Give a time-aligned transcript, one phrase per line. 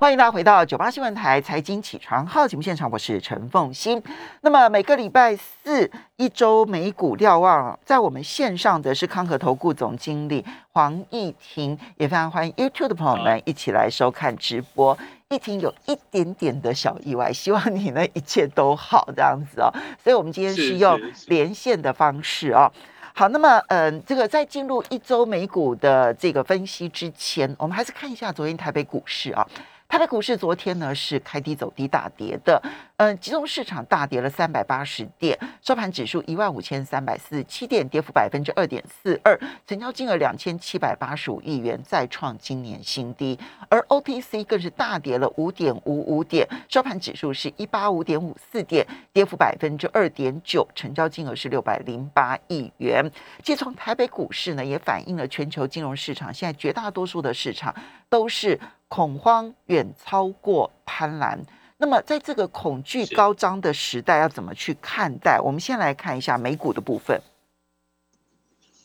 [0.00, 4.02] 欢迎大家回到九八新闻台财经起床号节目现场，我是陈凤欣。
[4.40, 10.42] 那么每个礼拜四一周美股瞭望，在我们线上的是康和投顾总经理
[10.72, 14.96] 黄义婷，也非常欢迎 YouTube 的朋友们一起来收看直播。
[15.28, 19.70] 义婷有一点点的小意外，希望你呢一切都好这样子哦。
[20.02, 22.72] 所以我们今天是用连线的方式哦。
[23.12, 29.46] 好，那么嗯，这个在进入一周美股的这个分析之前，我们还是看一下昨天台北股市啊。
[29.90, 32.62] 台北股市昨天呢是开低走低大跌的，
[32.96, 39.36] 嗯，集中市场大跌了三百八十点，收盘指数一万五千三百四十七点，跌幅百分之二点四二，
[39.66, 43.36] 成交金额两千七百八十五亿元，再创今年新低。
[43.68, 53.10] 而 OTC 更是大跌了五点五五点，收盘指数是一八五点五四点，跌幅百分之二点九，成交金额是六百零八亿元。
[53.42, 57.74] 其实从台北股市呢，也反映了全球金融市场现在绝大多数的市场
[58.08, 58.56] 都是。
[58.90, 61.38] 恐慌远超过贪婪，
[61.78, 65.40] 那么在这个恐惧高涨的时代，要怎么去看待？
[65.40, 67.22] 我们先来看一下美股的部分。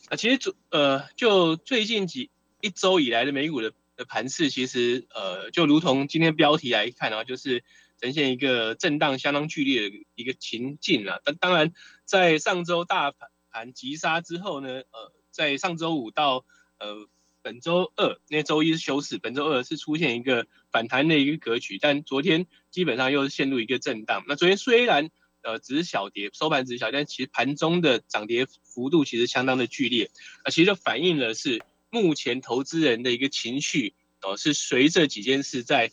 [0.08, 7.64] 啊，其实呃，就最近几一周以来的美股的的盘势，其实呃，就如同今天标题来看的话，就是
[8.00, 11.20] 呈现一个震荡相当剧烈的一个情境了。
[11.24, 11.72] 但当然，
[12.04, 16.44] 在上周大盘盘急杀之后呢，呃，在上周五到
[16.78, 17.08] 呃。
[17.46, 24.24] 本周二，那周一是休市，本周二是出现一个反弹的一个格局，但昨天基本上又是陷入一个震荡。
[24.26, 25.10] 那昨天虽然
[25.42, 30.10] 呃只是小跌，收盘只是小，但其实盘中的涨跌幅度其实相当的剧烈。
[30.42, 35.92] 啊，其实反映了是目前投资人的一个情绪，哦，是随着几件事在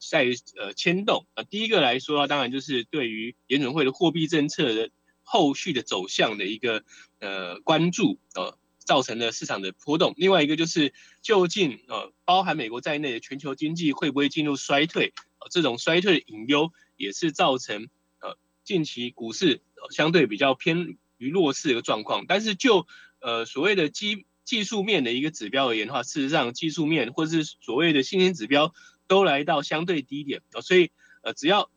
[0.00, 1.26] 在呃牵动。
[1.34, 4.90] 啊，第一个来说，当然就是对于联准会的货币政策的
[5.22, 6.82] 后续的走向的一个
[7.20, 8.58] 呃关注，呃。
[8.88, 10.14] 造成了市场的波动。
[10.16, 15.12] 另外一个就是，究竟呃，包含美国在内的全球经济会不会进入衰退？
[15.40, 17.90] 呃，这种衰退的隐忧也是造成
[18.22, 22.24] 呃近期股市相对比较偏于弱势的一个状况。
[22.26, 22.86] 但是就
[23.20, 28.72] 呃所谓的技技术面的一个指标而言的话，事实上技术面或是所谓的新兴指标
[29.06, 31.68] 都来到相对低点呃，所以呃只要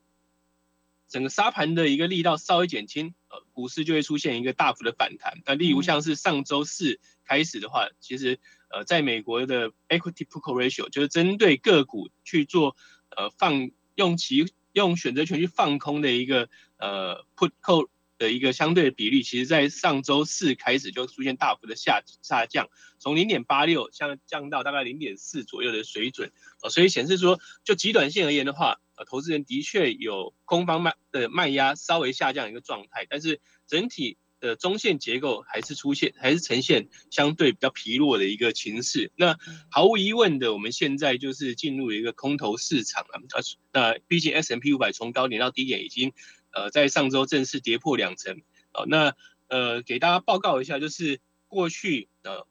[1.11, 3.13] 整个沙盘的一个力道稍微减轻。
[3.29, 5.41] 呃，股市就会出现一个大幅的反弹。
[5.45, 8.39] 那例如像是上周四开始的话，其实
[8.69, 12.75] 呃，在美国的 equity put ratio 就是针对个股去做
[13.15, 17.87] 呃放用其用选择权去放空的一个呃 put call
[18.21, 26.31] 的一个相对的比例，其实在上周四开始就出现大幅的下下降，从零点八六降降到大概零点四左右的水准。
[26.61, 28.79] 呃，所以显示说，就极短线而言的话。
[28.97, 39.11] 呃投资人的确有空方卖的卖压稍微下降一个状态，但是整体的中线结构还是出现，还是呈现相对比较疲弱的一个情势。
[39.15, 39.39] 那
[39.71, 43.21] 毫无疑问的，我们现在就是进入一个空头市场了。
[43.33, 46.13] 呃，那毕竟 S M P 五百从高点到低点已经
[46.53, 48.41] 呃在上周正式跌破两成。
[48.73, 49.15] 哦，那
[49.47, 52.47] 呃给大家报告一下，就是过去呃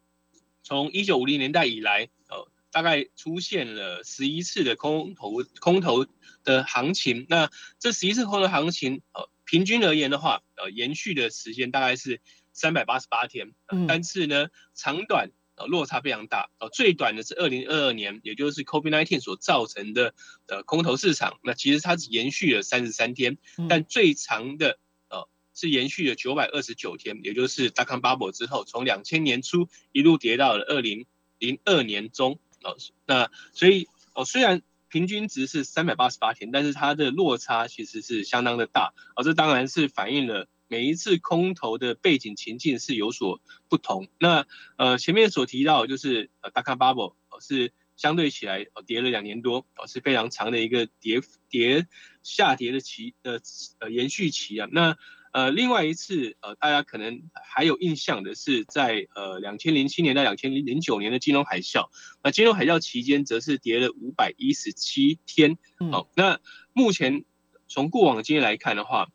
[0.62, 6.06] 从一九五零年代以来，呃大概出现了十一次的空头空头。
[6.42, 12.22] 的行情，那这十一次空头行情，呃，平均而言的话，呃，延续的时间大概是
[12.54, 13.52] 三百八十八天，
[13.86, 20.14] 但是呢，长短呃落差非常大，呃，最短的是二零二二年，也就是 COVID-19 所造成的
[20.48, 23.36] 呃空头市场，那其实它只延续了三十三天，
[23.68, 24.78] 但最长的
[25.10, 31.06] 呃是延续了九百二十九天，也就是 o t bubble 之后，从两千年初一路跌到了二零
[31.38, 34.62] 零二年中，哦，那所以哦虽然。
[34.92, 44.06] 平均值是三百八十八天，但是它的落差其实是相当的大，而这当然是反映了每一次空投的背景情境是有所不同。
[44.18, 51.88] 那呃前面所提到就是呃大康 bubble 是相对起来呃跌了两年多，是非常长的一个跌跌
[52.22, 53.42] 下跌的期的
[53.80, 54.68] 呃延续期啊。
[54.70, 54.96] 那
[55.32, 61.88] 呃，另外一次，呃，大家可能还有印象的是，在呃两千零七年到两千零零九年的金融海啸，
[62.22, 65.56] 那金融海啸期间则是跌了五百一十七天。
[65.92, 66.40] 好，那
[66.72, 67.24] 目前
[67.68, 69.12] 从过往经验来看的话，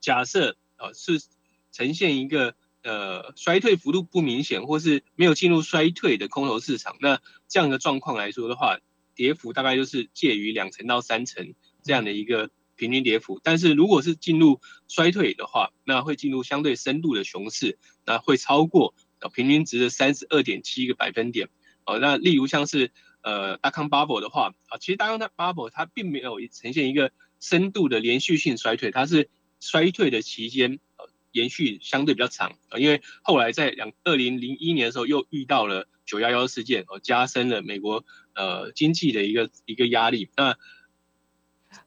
[0.00, 1.20] 假设呃是
[1.70, 8.78] 呈现一个呃衰退幅度不明显，或是没有进入衰退的空头市场，那这样的状况来说的话，
[9.14, 11.54] 跌幅大概就是介于两成到三成
[11.84, 12.50] 这样的一个。
[12.76, 21.50] 平均跌幅，但是如果是进入衰退的话，那会进入相对深度的熊市，那会超过呃平均值的三十二点七个百分点。
[21.84, 22.90] 哦，那例如像是
[23.20, 29.28] 呃大康 bubble 的话，啊，其实大康它 bubble 它并没有呈现一个深度的连续性衰退，它是
[29.60, 38.04] 衰退的期间呃延续相对比较长，啊，因为后来在两二零零一年的时候又遇到了九幺幺事件哦，加深了美国
[38.34, 40.28] 呃经济的一个一个压力。
[40.36, 40.56] 那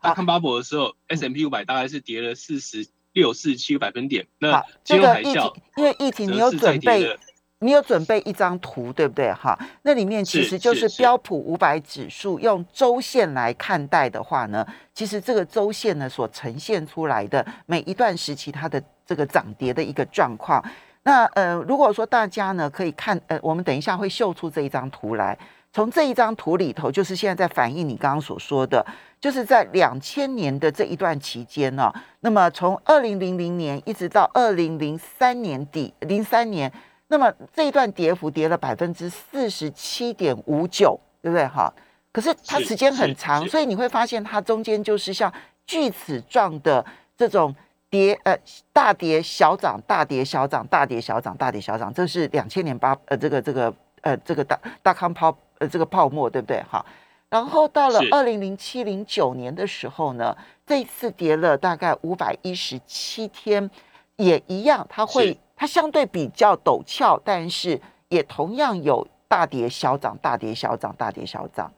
[0.02, 4.28] 大康巴博的时候，S M P 五百大概是跌了四十六、四十七个百分点。
[4.40, 7.18] 那金融海啸，因为疫情，你有准备，
[7.64, 9.32] 你有准备一张图，对不对？
[9.34, 20.64] 哈，那里面其实就是标普五百指数用周线来看待的话呢，其实这个周线呢所呈现出来的每一段时期它的这个涨跌的一个状况。
[21.04, 25.38] 那呃，如果说大家呢可以看，呃，我们等一下会秀出这一张图来。
[25.76, 28.86] 从这一张图里头，就是现在在反映你刚刚所说的，
[29.20, 31.92] 就是在两千年的这一段期间呢。
[32.20, 36.72] 那么从二零零零年一直到二零零三年底，零三年，
[37.14, 41.46] 那么这一段跌幅跌了百分之四十七点五九，对不对？
[41.46, 41.72] 哈，
[42.12, 45.32] 可是它时间很长，所以你会发现它中间就是像
[45.68, 46.84] 锯齿状的
[47.16, 47.56] 这种
[47.88, 48.36] 跌，呃，
[48.74, 51.94] 大跌小涨，大跌小涨，大跌小涨，大跌小涨。
[51.94, 53.72] 这是两千年八，呃，这个这个，
[54.02, 55.68] 呃，这个大大康泡，呃。
[55.68, 56.64] 这个泡沫对不对？
[56.64, 56.84] 哈，
[57.30, 60.36] 然后到了二零零七零九年的时候呢，
[60.66, 63.70] 这一次跌了大概五百一十七天，
[64.16, 67.80] 也一样，它会它相对比较陡峭，但是
[68.10, 71.74] 也同样有大跌小涨、大跌小涨、大跌小涨。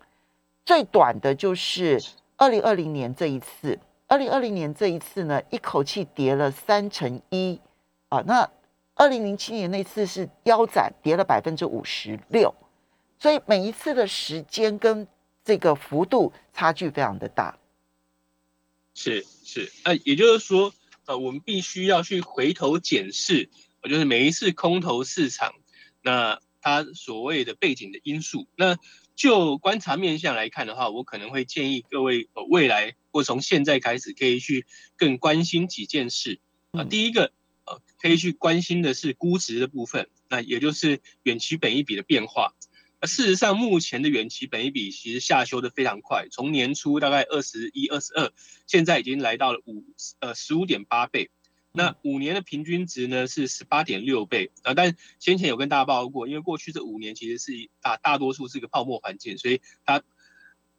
[0.66, 2.02] 最短的就是
[2.36, 3.78] 二零二零年这一次，
[4.08, 7.62] 二零二零年这一次呢，一口气跌了三成一
[8.10, 8.24] 啊。
[8.26, 8.50] 那
[8.96, 12.52] 二零零七年那次是腰斩，跌了百分之五十六。
[13.20, 15.08] 所以每一次的时间跟
[15.44, 17.56] 这个幅度差距非常的大，
[18.96, 20.74] 是是，呃，也就是说，
[21.06, 23.48] 呃，我们必须要去回头检视，
[23.88, 25.54] 就是每一次空头市场，
[26.02, 28.48] 那它所谓的背景的因素。
[28.56, 28.78] 那
[29.16, 34.66] 就观察面向来看的话，我可能会建议各位，呃，未来或从现在开始可以去
[34.98, 36.40] 更关心几件事
[36.72, 36.84] 啊。
[36.84, 37.32] 第一个，
[37.66, 42.54] 呃，可以去关心的是估值的部分，那也就是远期本一比的变化。
[43.04, 48.31] 事实上，目前的远期本一比其实下修的非常快，从年初大概二十一、二十二，
[48.66, 49.86] 现在已经来到了五
[50.20, 51.30] 呃十五点八倍。
[51.75, 54.74] 那五年的平均值呢是十八点六倍啊。
[54.74, 60.01] 但先前有跟大家报告过，因为过去这五年其实是大大多数是一个泡沫环境，所以它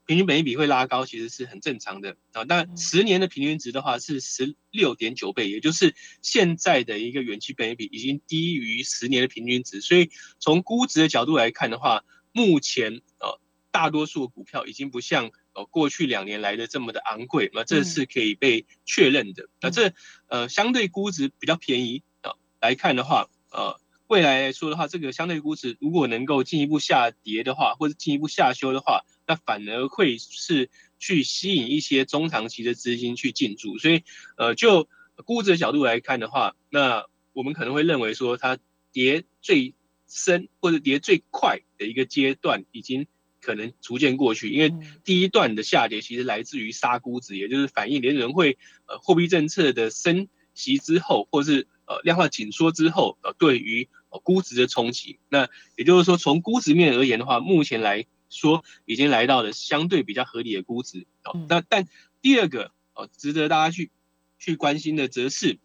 [0.05, 2.45] 平均本益比会拉高，其实是很正常的啊。
[2.45, 12.05] 但十年的平均值的话是十六点九倍，也就是现在的一个远期本益比已经低于十年的平均值，所以从估值的角度来看的话。
[12.33, 13.41] 目前呃，
[13.71, 19.49] 大多数股票已经不像呃过去两年来的这么的昂贵，那这是可以被确认的。
[19.61, 19.95] 那这
[20.29, 33.79] 呃相对估值比较便宜啊来看的话，呃未来来说的话，这个相对估值如果能够进一步下跌的话，或者进一步下修的话，那反而会是去吸引一些中长期的资金去进驻。
[33.79, 34.05] 所以
[34.37, 34.89] 呃就
[35.25, 38.59] 估值的角度来看的话，那我们可能会认为说它
[38.93, 39.75] 跌最。
[40.09, 43.09] 深或者跌最快的一个阶段已经
[43.47, 48.59] 可能逐渐过去，因为第一段的下跌其实来自于杀估值，也就是反映联准会
[48.89, 53.89] 呃货币政策的升息之后，或是呃量化紧缩之后呃对于
[54.25, 55.21] 估值的冲击。
[55.29, 61.07] 那也就是说，从估值面而言的话，目前来说已经来到了相对比较合理的估值。
[61.23, 61.87] 哦那但
[62.21, 63.93] 第二个呃值得大家去
[64.41, 65.61] 去关心的，则是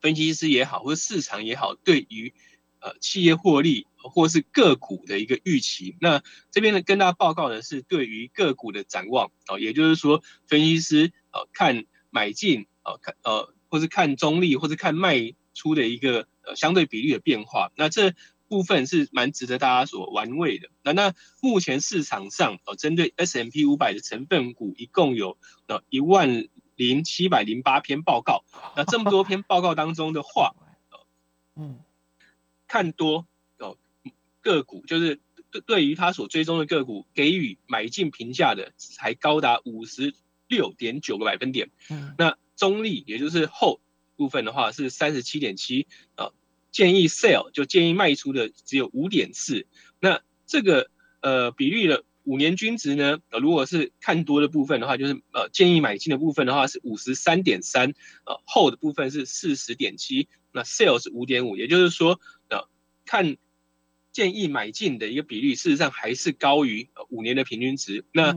[0.00, 2.34] 分析师也好，或者市场也好，对于
[2.80, 18.14] 呃，企业获利或是个股的一个预期，那这边呢跟大家报告的是对于个股的展望哦，也就是说，分析师呃看买进呃看呃或是看中立或是看卖出的一个呃相对比例的变化，那这
[18.48, 20.68] 部分是蛮值得大家所玩味的。
[20.82, 28.44] 那那目前市场上哦针对 S M P 五百的成分股一共有呃一万零七百零八篇报告，
[28.76, 30.54] 那这么多篇报告当中的话，
[31.56, 31.80] 嗯。
[32.68, 33.26] 看多哦，
[34.46, 35.18] 个股就是
[35.66, 40.14] 对于他所追踪的个股给予买进评价的，才高达五十
[40.46, 41.70] 六点九个百分点。
[41.90, 43.80] 嗯，那中立也就是后
[44.14, 46.30] 部分的话是三十七点七啊，
[46.70, 49.66] 建议 sell 就建议卖出的只有五点四。
[49.98, 50.88] 那这个
[51.22, 60.28] 呃比率的五年均值呢，呃如果是看多的部分的话，就是呃建议买进的部分的话是五十三点三，呃后的部分是四十点七。
[60.52, 62.66] 那 sell 是五点五，也就是说，呃，
[63.04, 63.36] 看
[64.16, 68.02] 建议买进的一个比率，事实上还是高于五年的平均值。
[68.12, 68.34] 那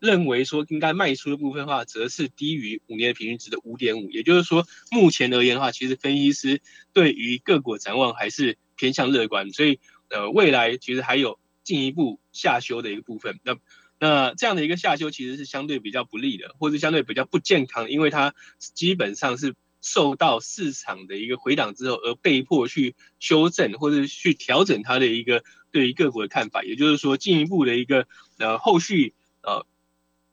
[0.00, 4.10] 认为说应该卖出的部分的话，则是低于五年的平均值的五点五。
[4.10, 6.60] 也就是说，目前而言的话，其实分析师
[6.92, 13.40] 对于各国展望还是偏向乐观，所以呃，未来其实还有进一步下修的一个部分。
[13.44, 13.56] 那
[13.98, 19.54] 那这样的一个下修其实是相对比较不利的，或者相对比较不健康，因为它基本上是。
[19.80, 28.06] 受到市场的一个回档之后，而被迫去修正或者去调整它的一个对于个股的看法，也就是说进一步的一个
[28.38, 29.66] 呃后续呃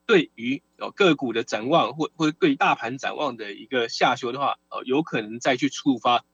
[0.06, 6.26] 对于呃个股的展望或或对大盘展望的一个下修的话，呃有可能再去触发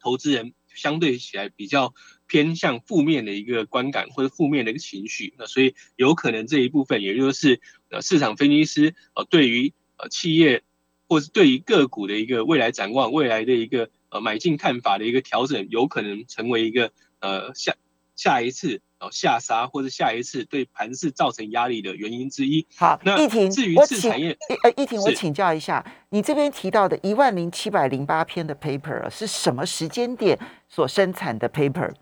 [0.00, 1.94] 投资人相对起来比较
[2.26, 7.60] 偏向负面的一个观感或者负面的一个情绪，那所以有可能这一部分也就是
[7.90, 10.62] 呃市场分析师呃对于呃企业
[11.10, 17.74] 或是对于个股的一个未来展望、未来的一个呃买进看法的一个调整，有可能成为一个呃下
[18.14, 22.64] 下一次哦下杀或者下一次对盘势造成压力的原因之一。
[22.76, 30.38] 好，那议婷，至于我请次产业，呃，议婷，我是请教一下，你这边提到的一万零七百零八篇的 paper 是什么时间点
[30.68, 31.92] 所生产的 paper？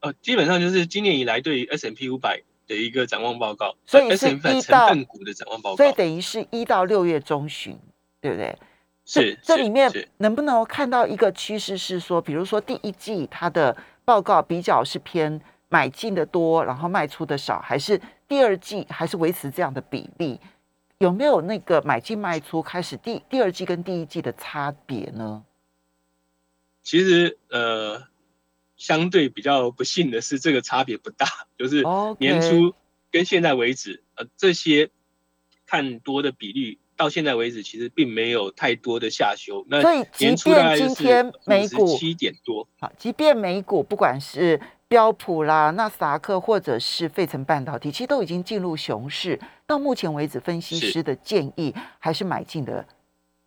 [0.00, 7.76] 呃，基本上就是今年以来对于 S M P 五百的一个展望报告，所以是一到成分股的展望报告，所以等于是一到六月中旬，
[8.20, 8.56] 对不对？
[9.04, 17.98] 是是这里面能不能看到一个趋势是说，比如说第一季它的报告比较是偏买进的多，然后卖出的少，还是
[18.28, 20.38] 第二季还是维持这样的比例？
[20.98, 25.42] 有没有那个买进卖出开始第第二季跟第一季的差别呢？
[26.82, 28.02] 其实呃，
[28.78, 31.26] 相对比较不幸的是，这个差别不大，
[31.58, 31.84] 就是
[32.18, 32.74] 年初
[33.10, 34.88] 跟现在为止，呃，这些
[35.66, 39.66] 看多的比率到现在为止，其实并没有太多的下修。
[39.68, 49.38] 那所以即便今天美股七点多，好，即便美股不管是标普啦、纳斯达克或者是费城半导体，其实都已经进入熊市。
[49.66, 52.86] 到目前为止，分析是师的建议还是买进的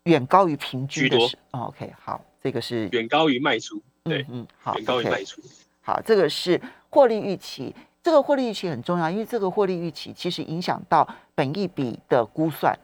[0.03, 5.41] 远高于平均多的 OK，好，这个是远高于卖出，对嗯，嗯，好高于，OK 卖出。
[5.81, 7.74] 好，这个是获利预期。
[8.03, 12.79] 这个获利预期很重要，因为这个获利预期其实影响到本益比的估算。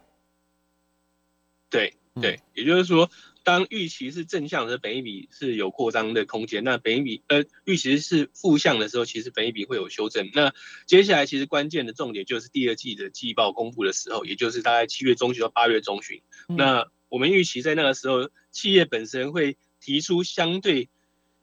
[1.69, 3.09] 对嗯对，也就是说，
[3.43, 10.29] 当预期是正向的，本益比是有扩张的空间；那本益比呃预期是负向的时候，其实本益比会有修正。
[10.33, 10.53] 那
[10.85, 16.21] 接下来其实关键的重点就是第二季的季报公布的时候，也就是大概七月中旬到八月中旬。
[16.47, 20.89] 嗯那我们预期在那个时候，企业本身会提出相对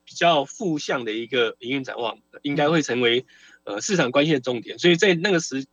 [0.04, 3.24] 比较负向的一个营运展望，应该会成为
[3.64, 4.78] 呃市场关系的重点。
[4.78, 5.66] 所以在那个时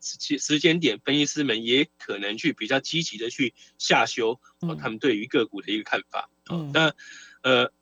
[0.00, 6.30] 时时间点，分析师们也可能去比较积极的去下修呃嗯他们对于个股的一个看法。
[6.46, 6.94] 呃嗯那
[7.42, 7.72] 呃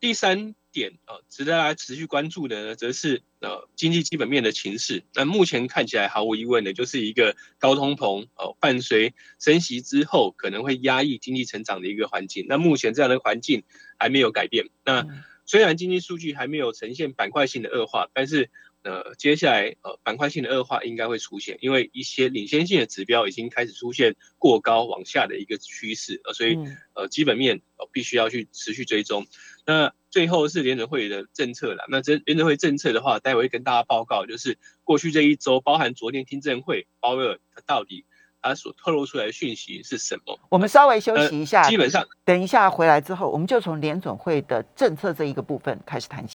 [0.00, 5.02] 第三点呃值得大家持续关注的呢，则是呃经济基本面的情势。
[5.14, 12.46] 那目前看起来毫无疑问的就是一个高通膨哦、伴随升息之后可能会压抑经济成长的一个环境。
[12.48, 13.62] 那目前这样的环境
[13.98, 14.68] 还没有改变。
[14.84, 18.50] 那嗯虽然经济数据还没有呈现板块性的恶化，但是
[18.84, 29.26] 呃，接下来呃板块性的恶化应该会出现，因为一些领先性的指标已经开始出现过高往下的一个趋势，呃，所以嗯呃基本面呃必须要去持续追踪。
[29.66, 38.04] 那最后是联准会的政策了，那这联准会政策的话，待会会跟大家报告，就是过去这一周，包含昨天听证会，鲍威尔他到底
[38.42, 40.38] 他所透露出来的讯息是什么？
[40.48, 46.34] 我们稍微休呃息一下，基本上等一下回来之后，我们就从联准会的政策这一个部分开始谈起。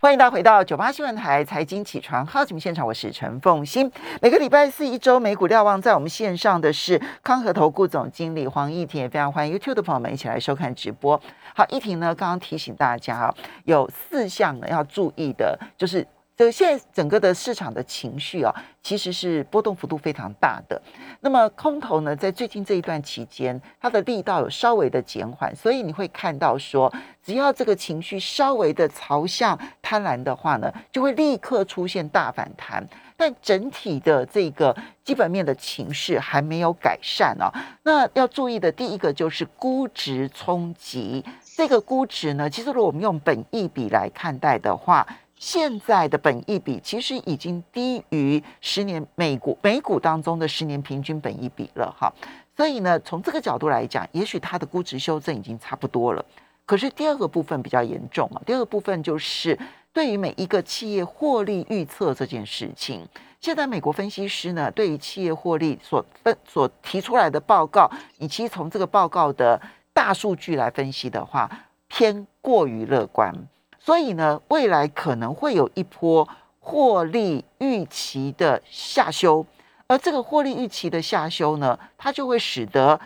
[0.00, 3.88] 欢迎大家回到九八新闻台财经起床号节目现场，我是陈凤欣。
[4.20, 11.22] 每个礼拜四一周美股瞭望，在我们线上的是康和投顾总经理黄义婷，也非常欢迎 YouTube 的朋友们一起来收看直播。
[11.54, 20.80] 好，一婷呢刚刚提醒大家啊，有四项呢要注意的，就是这现在整个的市场的情绪啊，其实是波动幅度非常大的。
[21.20, 26.92] 那么空头呢，在最近这一段期间，它的力道有稍微的减缓，所以你会看到说，
[27.22, 32.82] 只要这个情绪稍微的朝向贪婪的话呢，就会立刻出现大反弹。
[33.14, 37.52] 但整体的这个基本面的情势还没有改善啊。
[37.84, 41.24] 那要注意的第一个就是估值冲击。
[41.62, 52.12] 这个估值呢，其实如果我们用本益比来看待的话，现在的本益比其实已经低于十年美股美股当中的十年平均本益比了哈。
[52.56, 56.24] 所以呢，从这个角度来讲，也许它的估值修正已经差不多了。
[56.66, 59.56] 可是第二个部分比较严重啊，第二个部分就是
[59.92, 63.06] 对于每一个企业获利预测这件事情，
[63.38, 67.88] 现在美国分析师呢对于企业获利所分所提出来的报告，
[68.18, 69.60] 以及从这个报告的
[69.92, 71.50] 大数据来分析的话，
[71.88, 73.34] 偏过于乐观。
[73.78, 76.28] 所以呢，未来可能会有一波
[76.60, 79.44] 获利预期的下修，
[79.88, 83.00] 而这个获利预期的下修呢，它就会使得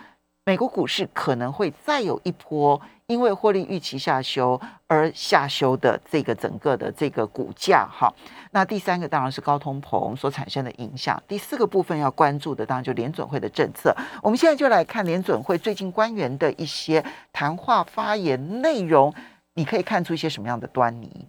[0.45, 8.13] 美国股市可能会再有一波因为获利预期下修而下修的这个整个的这个股价哈。
[8.51, 13.95] 那第三个当然是高通膨所产生的影响，第四个部分要关注的当然就联准会的政策。
[14.21, 19.13] 我们现在就来看联准会最近官员的一些谈话发言内容。
[19.53, 21.27] 你可以看出一些什么样的端倪？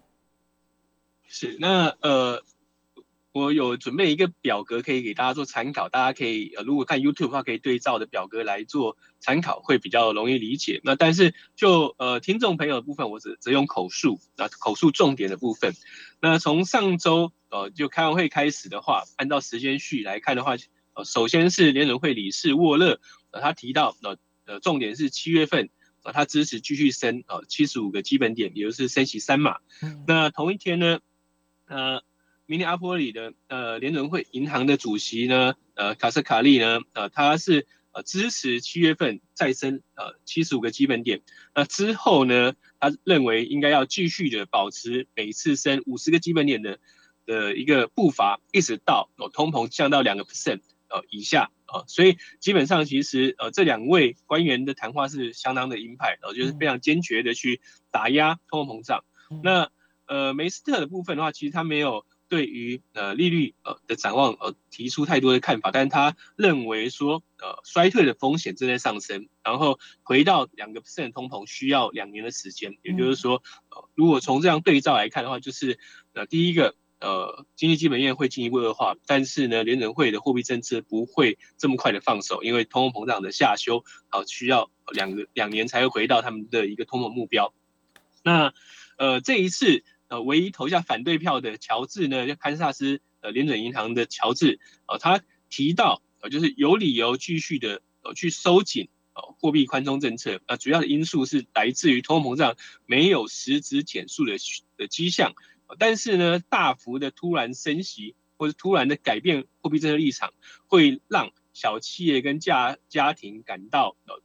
[1.29, 2.43] 是，那呃。
[3.39, 10.81] 我有准备一个表格可以给大家做参考，大家可以呃如果看 YouTube 的话，可以对照的表格来做参考，会比较容易理解。
[10.83, 15.73] 那但是就呃听众朋友的部分，我只只用口述，那口述重点的部分。
[16.21, 20.57] 那从上周呃就开完会开始的话，按照时间序来看的话，
[20.95, 24.17] 呃首先是联准会理事沃勒，呃他提到呃
[24.47, 25.71] 呃重点是七月份
[26.03, 29.59] 呃他支持继续升呃七十五个基本点，也就是升息三码。
[30.07, 30.99] 那同一天呢，
[31.67, 32.03] 呃。
[32.51, 41.21] 明尼阿波里的呃联准会银行的主席呢，呃卡斯卡利呢，呃他是呃支持七月份再升呃七十五个基本点，
[41.55, 46.79] 那之后呢，他认为应该要继续的保持每次升五十个基本点的
[47.27, 59.05] 的一个步伐，一直到哦通膨降到两个 percent 呃以下啊，所以基本上其实呃这两位官员的谈话是相当的鹰派，然后就是非常坚决的去打压通货膨胀。
[59.43, 59.71] 那
[60.07, 62.07] 呃梅斯特的部分的话，其实他没有。
[62.29, 75.79] 对于呃利率呃的展望呃提出太多的看法，但他认为说呃衰退的风险正在上升，然后回到两个 percent 通膨需要两年的时间，也就是说呃如果从这样对照来看的话，就是
[76.13, 87.55] 呃第一个呃经济基本面会进一步恶化，但是呢联准会的货币政策不会这么快的放手，因为通货膨胀的下修啊需要两个两年才会回到他们的一个通膨目标。
[88.23, 88.53] 那
[88.99, 89.83] 呃这一次。
[90.09, 104.37] 呃，唯一投下反对票的乔治呢，就堪萨斯呃联准银行的乔治，呃，他提到呃，就是有理由继续的呃去收紧呃货币宽松政策，呃，主要的因素是来自于通货膨胀没有实质减速的
[104.77, 105.35] 的迹象，
[105.79, 110.33] 但是呢，大幅的突然升息或者突然的改变货币政策立场，
[110.67, 114.23] 会让小企业跟家家庭感到呃。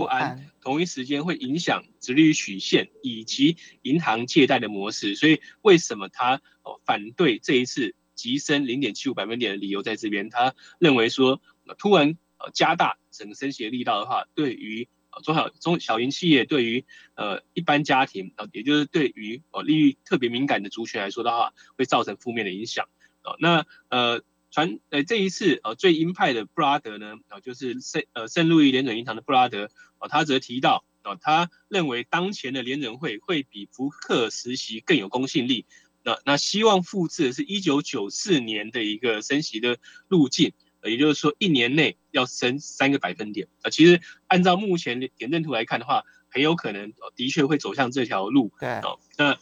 [0.00, 11.42] 不安，同一时间会影响直率曲线以及银行借贷的模式，所以为什么他哦反对这一次急升零点七五百分点的理由在这边，他认为说
[11.76, 14.88] 突然呃加大整个升息的力道的话，对于
[15.22, 22.88] 中小中小型企业，对于呃一般家庭啊，也就是对于哦利率特别敏感的族群来说的话，会造成负面的影响
[23.20, 24.22] 啊，那呃。
[24.50, 35.66] 传呃这一次呃最鹰派的布拉德呢啊就是圣呃圣路易联准银行的布拉德啊他则提到啊他认为当前的联准会会比福克实习更有公信力
[36.02, 49.38] 那那希望复制的是一九九四年的一个升息的路径也就是说一年内要升三个百分点啊其实按照目前的点阵图来看的话很有可能的确会走向这条路对哦那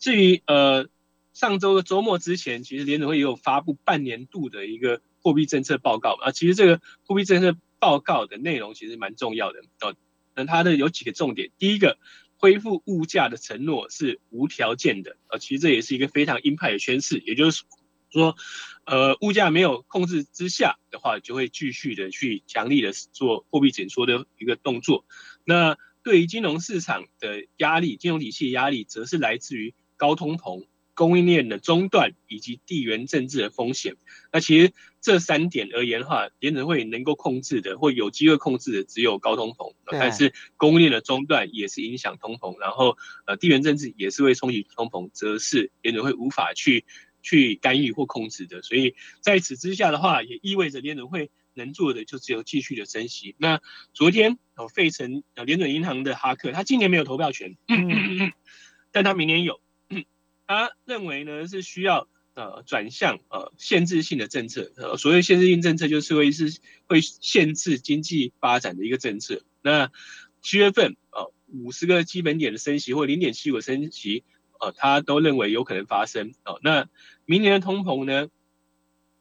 [0.00, 0.88] 至于呃。
[1.32, 6.32] 上周的周末之前，其实联储会也有发布半年度的一个货币政策报告啊。
[6.32, 9.94] 其实这个货币政策报告的内容其实蛮重要的哦。
[10.34, 11.98] 那它的有几个重点，第一个，
[12.36, 15.38] 恢复物价的承诺是无条件的啊。
[15.38, 17.64] 其实这也是一个非常鹰派的宣示，也就是
[18.10, 18.36] 说，
[18.84, 25.04] 呃，物价没有控制之下的话，就会继续的去强力的做货币紧缩的一个动作。
[25.44, 30.64] 那对于金融市场的压力，金融体系的压力，则是来自于高通膨。
[31.00, 33.96] 供应链的中断以及地缘政治的风险，
[34.30, 46.84] 那其实这三点而言的话，联准会能够控制的或有机会控制的只有高通膨，但是供应链的中断也是影响通膨，然后呃地缘政治也是会冲击通膨，则是联准会无法去
[47.22, 48.60] 去干预或控制的。
[48.60, 53.34] 所以在此之下的话，也意味着联准会能做的就只有继续的升息。
[53.38, 53.62] 那
[53.94, 57.56] 昨天哦，费城呃联准银行的哈克，他今年没有投票权，
[58.92, 59.62] 但他明年有。
[60.50, 66.58] 他认为呢是需要呃转向呃限制性的政策，呃所谓限制性政策就是会是
[66.88, 69.44] 会限制经济发展的一个政策。
[69.62, 69.92] 那
[70.42, 74.24] 七月份呃五十个基本点的升息或零点七五升息，
[74.58, 76.34] 呃他都认为有可能发生。
[76.44, 76.88] 哦，那
[77.26, 78.28] 明年的通膨呢，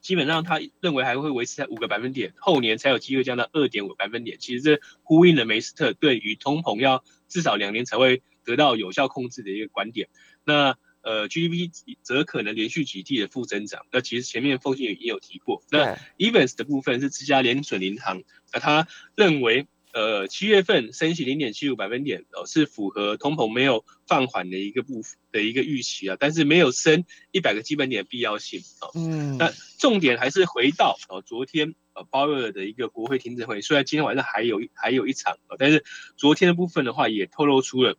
[0.01, 4.39] 基本上他认为还会维持在五个百分点，后年才有机会降到二点五百分点。
[4.39, 10.09] 其实这呼应了梅斯特对于通膨要至少两年才会得到有效控制的一个观点。
[10.43, 13.85] 那呃，GDP 则可能连续几季的负增长。
[13.91, 15.63] 那其实前面奉信也有提过。
[15.71, 28.91] 那 Evans 的部分是芝加联准银行，那他认为，呃，七月份升息零点七五百分点，哦，是符合通膨没有放缓的一个部的一个预期啊，但是没有升一百个基本点的必要性啊。
[28.93, 29.37] 嗯。
[29.37, 35.85] 那重点还是回到哦，昨天呃鲍威尔的一个国会听证会，虽然今天晚上还有还有一场啊，但是
[36.17, 37.97] 昨天的部分的话，也透露出了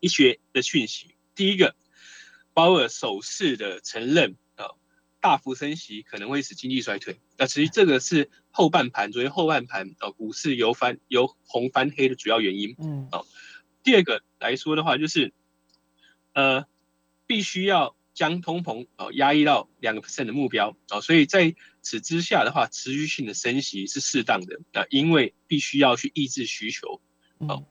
[0.00, 1.14] 一些的讯息。
[1.34, 1.74] 第一个。
[2.52, 4.66] 鲍尔首次的承认，啊，
[5.20, 7.18] 大幅升息可能会使经济衰退。
[7.36, 12.74] 那其实这个是后半盘，昨天后半盘，呃，股市由翻由红翻黑的主要原因。
[12.78, 13.26] 嗯，哦，
[13.82, 15.32] 第二个来说的话，就是，
[16.32, 16.66] 呃，
[17.26, 27.00] 必须要将通膨哦压抑到两个 percent 的目标哦，所以在此之下的话，持续性的升息是适当的啊，因为必须要去抑制需求
[27.38, 27.66] 哦。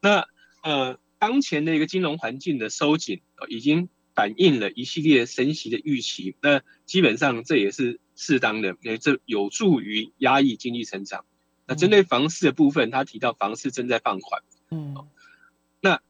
[0.00, 0.26] 那
[0.62, 3.90] 呃，当前的一个金融环境的收紧哦，已经
[4.20, 11.24] 反映了一系列升息的预期，那基本上这也是适当的，因为这有助于压抑经济成长。
[11.66, 14.94] 那针对房市的部分，他提到房市正在放缓，嗯，
[15.80, 16.02] 那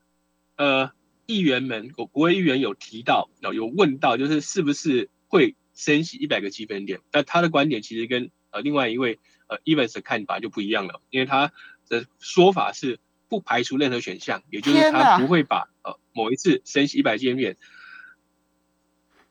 [0.57, 0.91] 呃。
[1.27, 6.99] 议员们，国国会议员有提到，有问到，就是是不是会升息一百个基分点？
[7.13, 11.53] 但他的观点其实跟呃另外一位呃 Evans 的看法就不一样了，因为他
[11.89, 17.57] 的说法是不排除任何选项，也就是他不会把呃某一次升息一百基分点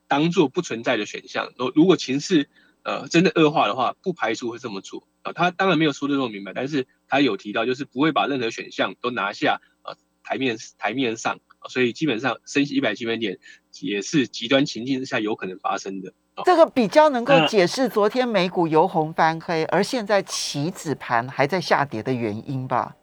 [0.10, 1.54] 当做不存在的选项。
[1.58, 2.50] 如如果情势
[2.84, 5.32] 呃真的恶化的话，不排除会这么做啊。
[5.32, 11.40] 他当然没有说的这么明白，但是他有提到，就是不会把任何选项都拿下呃台面台面上。
[11.68, 13.38] 所以基本上升息一百基本点
[13.82, 16.14] 也是极端情境之下有可能发生的。
[16.46, 22.96] 这个比较能够解释昨天美股由红翻黑，而现在期指盘还在下跌的原因吧？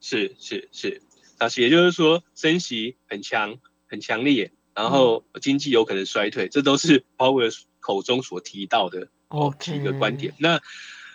[0.00, 1.00] 是是是，
[1.38, 10.34] 啊，也就是说升息很强很强烈，然后经济有可能衰退，这都是鲍威尔口中所提到的哦几个观点。
[10.38, 10.60] 那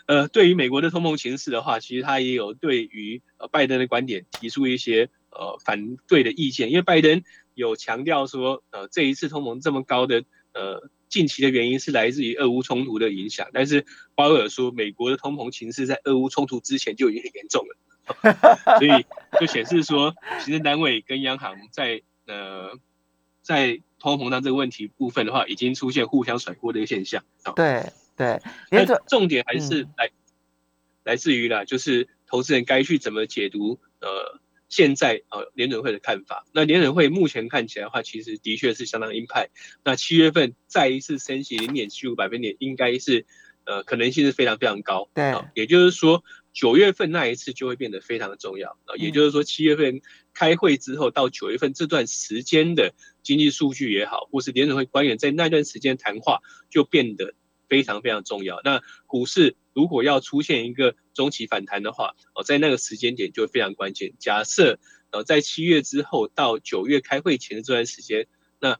[0.05, 5.09] 呃，对于美国的通膨形势的话，其实他也有对于呃拜登的观点提出一些。
[5.35, 7.23] 呃，反对的意见，因为拜登
[7.55, 10.23] 有强调说，呃，这一次通膨这么高的，
[10.53, 13.49] 呃，近期的原因是来自于俄乌冲突的影响。
[13.51, 19.05] 但是鲍威尔说，美国的通膨形势在俄乌冲突之前就已经很严重了， 所以
[19.39, 22.77] 就显示说，行政单位跟央行在呃，
[23.43, 27.23] 在通膨胀这个问题部分的话，已经出现互相甩锅的一个现象。
[27.55, 30.09] 对对，但重点还是来
[31.03, 34.39] 来自于啦，就是投资人该去怎么解读呃。
[34.69, 39.49] 现在呃，联准会的看法，那联准会目前看起来的话，其实的确是相当鹰派。
[39.83, 43.27] 那七月份再一次升息零点七五百分点，应该是
[43.65, 45.11] 呃可能性是非常非常高。
[45.13, 48.71] 对，也就是说九月份那一次就会变得非常的重要。
[48.85, 50.01] 啊，也就是说七月份
[50.33, 57.33] 开会之后到九月份这段时间的经济数据也好，或是联准会官员在那段时间谈话就变得
[57.67, 58.61] 非常非常重要。
[58.63, 59.55] 那股市。
[59.75, 64.13] 如果要出现一个中期反弹的话，哦，在那个时间点就非常关键。
[64.19, 64.77] 假设
[65.09, 68.27] 呃在七月之后到九月开会前的这段时间，
[68.59, 68.79] 那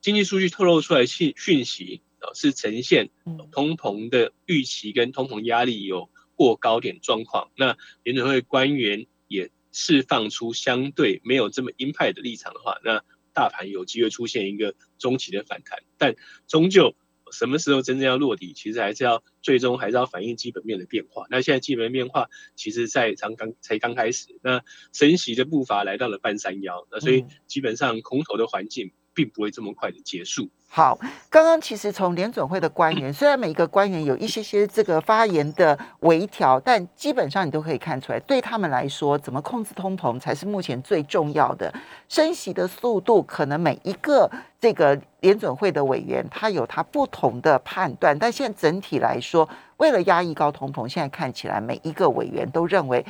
[0.00, 3.10] 经济数据透露出来讯讯息，呃是呈现
[3.52, 13.04] 通膨的预期跟通膨压力有过高点状况，那联准会官员也释放出相对没有这么鹰派的立场的话，那
[13.38, 16.16] 大盘有机会出现一个中期的反弹，但
[16.48, 16.96] 终究。
[17.30, 18.54] 什么时候真正要落地？
[18.54, 21.26] 其实还是要最终还是要反映基本面的变化。
[21.30, 24.40] 那现在基本面变化，其实在刚刚才刚开始。
[24.42, 28.92] 那升息的步伐来到了半山腰，那所以基本上空头的环境。
[29.18, 30.48] 并不会这么快的结束。
[30.68, 30.96] 好，
[31.28, 41.74] 刚刚其实从联准会的官员，虽然每一个官员有一些些这个发言的微调，但基本上你都可以看出来，对他们来说，怎么控制通膨才是目前最重要的。
[42.08, 53.04] 升息的速度，可能每一个这个联准会的委员他有他不同的判断，但现在整体来说，为了压抑高通膨，现在看起来每一个委员都认为，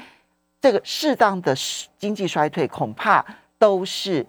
[0.62, 1.54] 这个适当的
[1.98, 3.22] 经济衰退恐怕
[3.58, 4.24] 都是。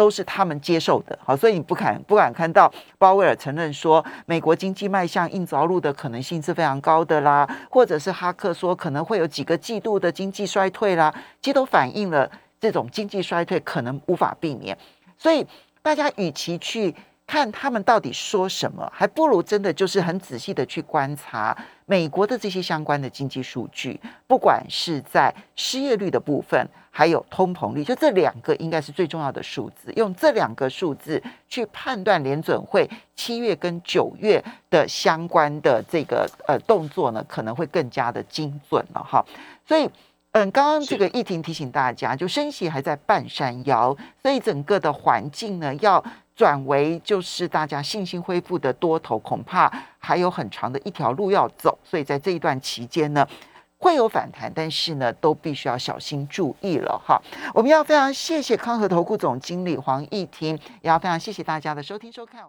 [0.00, 14.74] 都是他们接受的，好，所以你不敢不敢看到鲍威尔承认说美国经济迈向硬着陆的可能性是非常高的啦，或者是哈克说可能会有几个季度的经济衰退啦，其实都反映了这种经济衰退可能无法避免，
[15.18, 15.46] 所以
[15.82, 16.94] 大家与其去。
[17.30, 29.92] 看他们到底说什么，还不如真的就是很仔细的去观察美国的这些相关的经济数据，不管是在失业率的部分，还有通膨率，就这两个应该是最重要的数字。
[29.92, 39.24] 用这两个数字去判断联准会七月跟九月的相关的这个呃动作呢，可能会更加的精准了哈。
[39.64, 39.88] 所以，
[40.32, 46.04] 嗯，刚刚这个易婷提醒大家，就升息还在半山腰，所以整个的环境呢要。
[46.40, 53.28] 转为就是大家信心恢复的多头，恐怕还有很长的一条路要走，所以在这一段期间呢，
[53.76, 57.20] 会有反弹，但是呢，都必须要小心注意了哈。
[57.52, 62.42] 我们要非常谢谢康和投顾总经理黄义婷，也要非常谢谢大家的收听收看。